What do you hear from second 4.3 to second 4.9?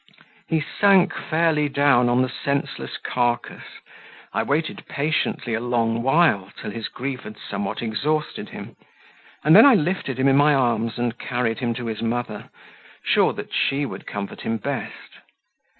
I waited